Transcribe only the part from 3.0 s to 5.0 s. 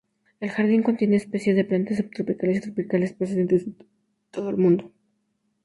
procedentes de todo el mundo.